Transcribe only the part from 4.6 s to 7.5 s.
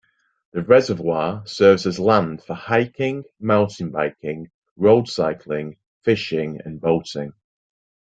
road cycling, fishing, and boating.